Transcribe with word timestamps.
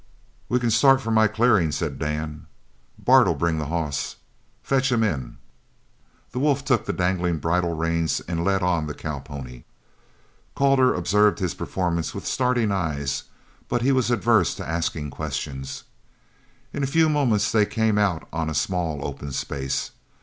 "We 0.49 0.57
can 0.59 0.71
start 0.71 0.99
for 0.99 1.11
my 1.11 1.27
clearing," 1.27 1.71
said 1.71 1.99
Dan. 1.99 2.47
"Bart'll 2.97 3.33
bring 3.35 3.59
the 3.59 3.67
hoss. 3.67 4.15
Fetch 4.63 4.91
him 4.91 5.03
in." 5.03 5.37
The 6.31 6.39
wolf 6.39 6.65
took 6.65 6.85
the 6.87 6.91
dangling 6.91 7.37
bridle 7.37 7.75
reins 7.75 8.19
and 8.27 8.43
led 8.43 8.63
on 8.63 8.87
the 8.87 8.95
cowpony. 8.95 9.63
Calder 10.55 10.91
observed 10.95 11.37
his 11.37 11.53
performance 11.53 12.15
with 12.15 12.25
starting 12.25 12.71
eyes, 12.71 13.25
but 13.69 13.83
he 13.83 13.91
was 13.91 14.09
averse 14.09 14.55
to 14.55 14.67
asking 14.67 15.11
questions. 15.11 15.83
In 16.73 16.81
a 16.81 16.87
few 16.87 17.07
moments 17.07 17.51
they 17.51 17.67
came 17.67 17.99
out 17.99 18.27
on 18.33 18.49
a 18.49 18.55
small 18.55 19.05
open 19.05 19.31
space. 19.31 19.91